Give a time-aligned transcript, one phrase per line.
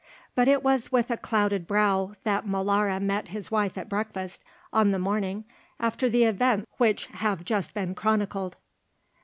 [0.33, 4.43] But it was with a clouded brow that Molara met his wife at breakfast
[4.73, 5.45] on the morning
[5.79, 8.55] after the events which have just been chronicled.